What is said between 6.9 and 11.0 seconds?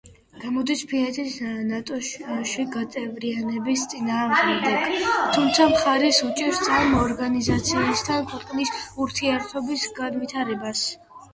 ორგანიზაციასთან ქვეყნის ურთიერთობის განვითარებას.